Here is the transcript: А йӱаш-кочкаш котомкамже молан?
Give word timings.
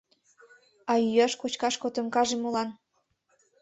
А 0.91 0.93
йӱаш-кочкаш 1.03 1.75
котомкамже 1.81 2.35
молан? 2.37 2.69